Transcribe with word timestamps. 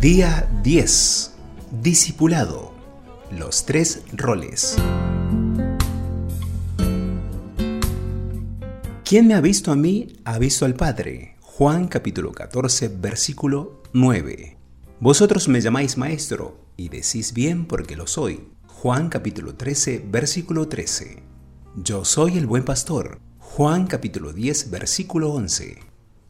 Día 0.00 0.46
10. 0.62 1.32
Discipulado. 1.80 2.74
Los 3.30 3.64
tres 3.64 4.02
roles. 4.12 4.76
Quien 9.06 9.26
me 9.26 9.32
ha 9.32 9.40
visto 9.40 9.72
a 9.72 9.76
mí, 9.76 10.18
ha 10.26 10.38
visto 10.38 10.66
al 10.66 10.74
Padre. 10.74 11.36
Juan 11.40 11.88
capítulo 11.88 12.32
14, 12.32 12.88
versículo 12.88 13.82
9. 13.94 14.58
Vosotros 15.00 15.48
me 15.48 15.62
llamáis 15.62 15.96
maestro, 15.96 16.60
y 16.76 16.90
decís 16.90 17.32
bien 17.32 17.64
porque 17.64 17.96
lo 17.96 18.06
soy. 18.06 18.48
Juan 18.66 19.08
capítulo 19.08 19.54
13, 19.54 20.04
versículo 20.10 20.68
13. 20.68 21.22
Yo 21.74 22.04
soy 22.04 22.36
el 22.36 22.46
buen 22.46 22.66
pastor. 22.66 23.18
Juan 23.38 23.86
capítulo 23.86 24.34
10, 24.34 24.70
versículo 24.70 25.32
11. 25.32 25.78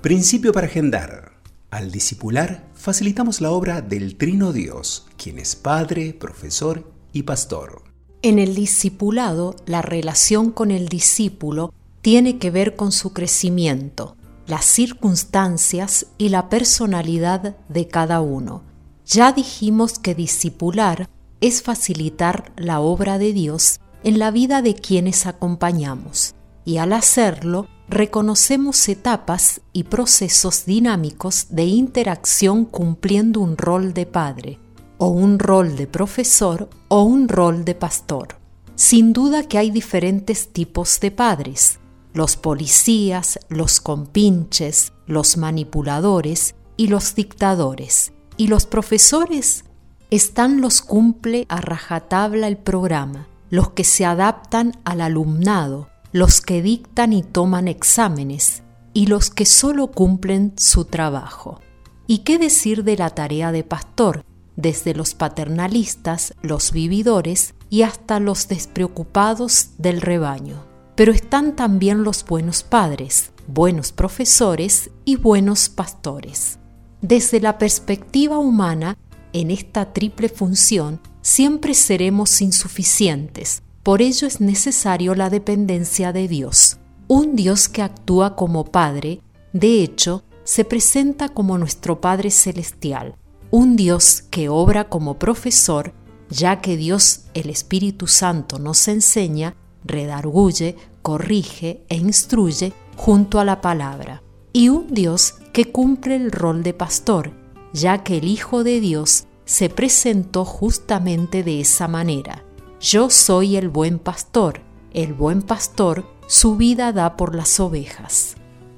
Principio 0.00 0.52
para 0.52 0.66
agendar. 0.66 1.31
Al 1.72 1.90
discipular, 1.90 2.68
facilitamos 2.74 3.40
la 3.40 3.50
obra 3.50 3.80
del 3.80 4.16
Trino 4.18 4.52
Dios, 4.52 5.06
quien 5.16 5.38
es 5.38 5.56
Padre, 5.56 6.12
Profesor 6.12 6.92
y 7.14 7.22
Pastor. 7.22 7.82
En 8.20 8.38
el 8.38 8.54
discipulado, 8.54 9.56
la 9.64 9.80
relación 9.80 10.50
con 10.50 10.70
el 10.70 10.90
discípulo 10.90 11.72
tiene 12.02 12.36
que 12.36 12.50
ver 12.50 12.76
con 12.76 12.92
su 12.92 13.14
crecimiento, 13.14 14.18
las 14.46 14.66
circunstancias 14.66 16.08
y 16.18 16.28
la 16.28 16.50
personalidad 16.50 17.56
de 17.70 17.88
cada 17.88 18.20
uno. 18.20 18.64
Ya 19.06 19.32
dijimos 19.32 19.98
que 19.98 20.14
discipular 20.14 21.08
es 21.40 21.62
facilitar 21.62 22.52
la 22.58 22.80
obra 22.80 23.16
de 23.16 23.32
Dios 23.32 23.80
en 24.04 24.18
la 24.18 24.30
vida 24.30 24.60
de 24.60 24.74
quienes 24.74 25.24
acompañamos, 25.24 26.34
y 26.66 26.76
al 26.76 26.92
hacerlo 26.92 27.66
reconocemos 27.88 28.88
etapas 28.88 29.60
y 29.72 29.84
procesos 29.84 30.64
dinámicos 30.64 31.46
de 31.50 31.64
interacción 31.64 32.64
cumpliendo 32.64 33.40
un 33.40 33.56
rol 33.56 33.92
de 33.92 34.06
padre, 34.06 34.58
o 34.98 35.08
un 35.08 35.38
rol 35.38 35.76
de 35.76 35.86
profesor, 35.86 36.70
o 36.88 37.02
un 37.02 37.28
rol 37.28 37.64
de 37.64 37.74
pastor. 37.74 38.38
Sin 38.74 39.12
duda 39.12 39.42
que 39.42 39.58
hay 39.58 39.70
diferentes 39.70 40.52
tipos 40.52 41.00
de 41.00 41.10
padres, 41.10 41.78
los 42.14 42.36
policías, 42.36 43.38
los 43.48 43.80
compinches, 43.80 44.92
los 45.06 45.36
manipuladores 45.36 46.54
y 46.76 46.88
los 46.88 47.14
dictadores. 47.14 48.12
Y 48.36 48.48
los 48.48 48.66
profesores 48.66 49.64
están 50.10 50.60
los 50.60 50.82
cumple 50.82 51.46
a 51.48 51.60
rajatabla 51.60 52.48
el 52.48 52.58
programa, 52.58 53.28
los 53.50 53.70
que 53.70 53.84
se 53.84 54.04
adaptan 54.04 54.72
al 54.84 55.00
alumnado, 55.00 55.88
los 56.12 56.42
que 56.42 56.60
dictan 56.60 57.14
y 57.14 57.22
toman 57.22 57.68
exámenes 57.68 58.62
y 58.92 59.06
los 59.06 59.30
que 59.30 59.46
solo 59.46 59.90
cumplen 59.90 60.52
su 60.56 60.84
trabajo. 60.84 61.60
¿Y 62.06 62.18
qué 62.18 62.38
decir 62.38 62.84
de 62.84 62.98
la 62.98 63.10
tarea 63.10 63.52
de 63.52 63.64
pastor, 63.64 64.24
desde 64.54 64.94
los 64.94 65.14
paternalistas, 65.14 66.34
los 66.42 66.72
vividores 66.72 67.54
y 67.70 67.82
hasta 67.82 68.20
los 68.20 68.48
despreocupados 68.48 69.70
del 69.78 70.02
rebaño? 70.02 70.64
Pero 70.94 71.12
están 71.12 71.56
también 71.56 72.04
los 72.04 72.24
buenos 72.26 72.62
padres, 72.62 73.32
buenos 73.46 73.92
profesores 73.92 74.90
y 75.06 75.16
buenos 75.16 75.70
pastores. 75.70 76.58
Desde 77.00 77.40
la 77.40 77.56
perspectiva 77.56 78.38
humana, 78.38 78.98
en 79.32 79.50
esta 79.50 79.94
triple 79.94 80.28
función 80.28 81.00
siempre 81.22 81.72
seremos 81.72 82.42
insuficientes, 82.42 83.62
por 83.82 84.00
ello 84.00 84.26
es 84.26 84.40
necesario 84.40 85.14
la 85.14 85.28
dependencia 85.28 86.12
de 86.12 86.28
Dios. 86.28 86.78
Un 87.08 87.34
Dios 87.34 87.68
que 87.68 87.82
actúa 87.82 88.36
como 88.36 88.64
Padre, 88.64 89.20
de 89.52 89.82
hecho, 89.82 90.22
se 90.44 90.64
presenta 90.64 91.28
como 91.28 91.58
nuestro 91.58 92.00
Padre 92.00 92.30
Celestial. 92.30 93.16
Un 93.50 93.76
Dios 93.76 94.22
que 94.30 94.48
obra 94.48 94.88
como 94.88 95.18
profesor, 95.18 95.92
ya 96.30 96.60
que 96.60 96.76
Dios, 96.76 97.24
el 97.34 97.50
Espíritu 97.50 98.06
Santo, 98.06 98.58
nos 98.58 98.88
enseña, 98.88 99.56
redarguye, 99.84 100.76
corrige 101.02 101.84
e 101.88 101.96
instruye 101.96 102.72
junto 102.96 103.40
a 103.40 103.44
la 103.44 103.60
palabra. 103.60 104.22
Y 104.52 104.68
un 104.68 104.94
Dios 104.94 105.34
que 105.52 105.70
cumple 105.70 106.16
el 106.16 106.30
rol 106.30 106.62
de 106.62 106.72
pastor, 106.72 107.32
ya 107.72 108.04
que 108.04 108.18
el 108.18 108.24
Hijo 108.24 108.64
de 108.64 108.80
Dios 108.80 109.24
se 109.44 109.68
presentó 109.68 110.44
justamente 110.44 111.42
de 111.42 111.60
esa 111.60 111.88
manera. 111.88 112.44
Yo 112.82 113.10
soy 113.10 113.54
el 113.54 113.68
buen 113.68 114.00
pastor. 114.00 114.60
El 114.92 115.14
buen 115.14 115.42
pastor 115.42 116.04
su 116.26 116.56
vida 116.56 116.92
da 116.92 117.16
por 117.16 117.36
las 117.36 117.60
ovejas. 117.60 118.34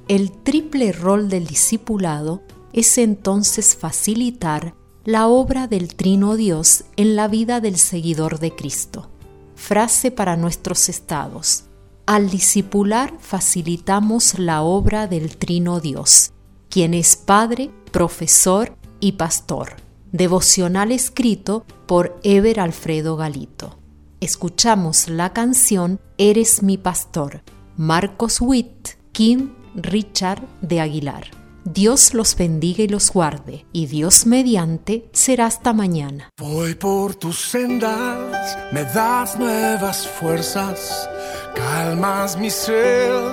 El 0.09 0.31
triple 0.31 0.93
rol 0.93 1.31
del 1.31 1.47
discipulado 1.47 2.43
es 2.75 2.99
entonces 2.99 3.75
facilitar 3.75 4.75
la 5.07 5.27
obra 5.27 5.69
del 5.69 5.95
Trino 5.95 6.37
Dios 6.37 6.85
en 6.97 7.17
la 7.17 7.29
vida 7.29 7.63
del 7.63 7.79
seguidor 7.79 8.41
de 8.41 8.55
Cristo. 8.55 9.09
Frase 9.55 10.11
para 10.11 10.37
nuestros 10.37 10.91
estados. 10.91 11.65
Al 12.05 12.29
discipular 12.29 13.15
facilitamos 13.21 14.39
la 14.39 14.61
obra 14.61 15.07
del 15.07 15.39
Trino 15.39 15.81
Dios, 15.81 16.31
quien 16.69 16.93
es 16.93 17.17
Padre, 17.17 17.71
Profesor 17.91 18.77
y 19.01 19.13
Pastor. 19.13 19.77
Devocional 20.13 20.93
escrito 20.93 21.65
por 21.87 22.21
Ever 22.23 22.61
Alfredo 22.61 23.17
Galito 23.17 23.79
escuchamos 24.21 25.09
la 25.09 25.33
canción 25.33 26.01
Eres 26.19 26.63
mi 26.63 26.79
pastor, 26.79 27.43
Marcos 27.77 28.41
Witt, 28.41 28.91
Kim 29.13 29.53
Richard 29.75 30.43
de 30.61 30.81
Aguilar. 30.81 31.45
Dios 31.65 32.13
los 32.13 32.37
bendiga 32.37 32.85
y 32.85 32.89
los 32.89 33.11
guarde, 33.11 33.65
y 33.73 33.87
Dios 33.87 34.27
mediante 34.27 35.09
será 35.13 35.47
hasta 35.47 35.73
mañana. 35.73 36.29
Voy 36.39 36.75
por 36.75 37.15
tus 37.15 37.41
sendas, 37.41 38.59
me 38.71 38.85
das 38.85 39.39
nuevas 39.39 40.07
fuerzas, 40.07 41.09
calmas 41.55 42.37
mi 42.39 42.51
sed, 42.51 43.33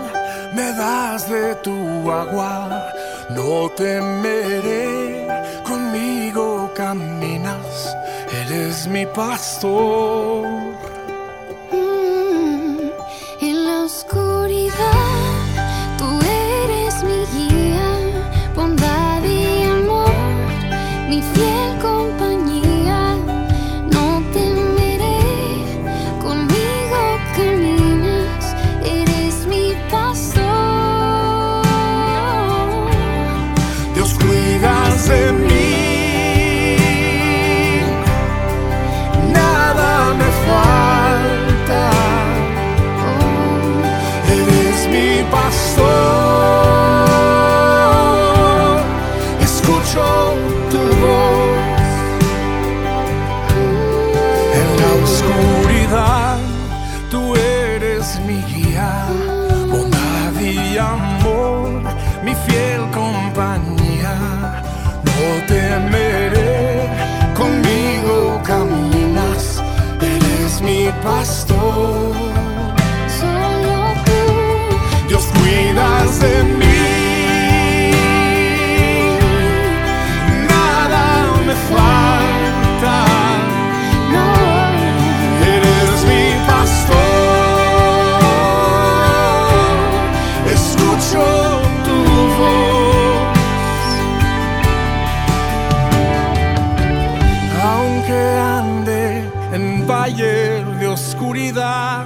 me 0.55 0.71
das 0.71 1.29
de 1.29 1.55
tu 1.55 2.09
agua, 2.09 2.93
no 3.31 3.69
temeré, 3.75 5.27
conmigo 5.65 6.71
caminas, 6.73 7.93
eres 8.31 8.87
mi 8.87 9.05
pastor. 9.05 10.60
pastor. 71.03 72.13
Solo 73.19 73.75
tú, 74.05 74.21
Dios, 75.07 75.23
cuidas 75.37 76.19
de 76.19 76.43
mí. 76.43 76.81
Nada 80.49 81.03
me 81.47 81.55
falta. 81.71 82.95
No. 84.13 84.27
Eres 85.55 85.99
mi 86.09 86.25
pastor. 86.47 87.01
Escucho 90.53 91.23
tu 91.85 91.97
voz. 92.39 93.31
Aunque 97.63 98.19
ande 98.59 99.01
en 99.53 99.87
valle 99.87 100.70
oscuridad, 101.21 102.05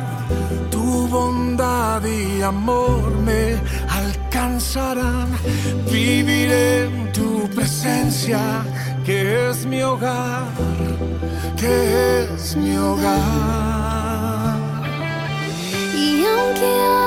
tu 0.69 1.07
bondad 1.07 2.03
y 2.05 2.41
amor 2.41 3.11
me 3.23 3.55
alcanzarán. 3.89 5.29
Viviré 5.89 6.83
en 6.85 7.13
tu 7.13 7.49
presencia, 7.55 8.39
que 9.05 9.49
es 9.49 9.65
mi 9.65 9.81
hogar, 9.81 10.47
que 11.55 12.23
es 12.23 12.57
mi 12.57 12.75
hogar. 12.75 13.15
Y 15.95 16.25
aunque 16.25 17.04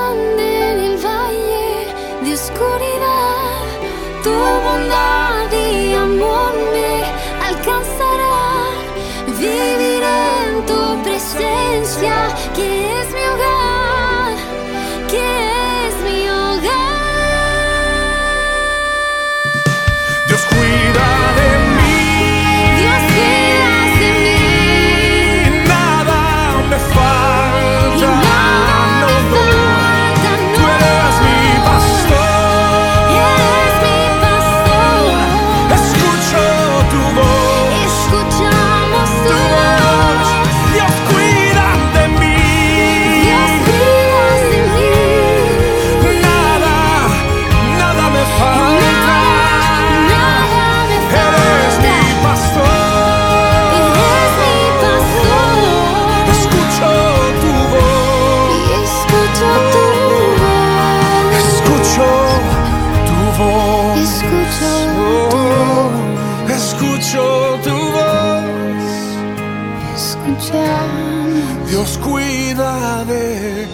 Dios 71.69 71.99
cuida 72.01 73.03
de 73.03 73.67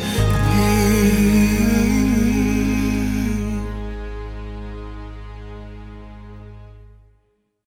ti. 0.52 1.65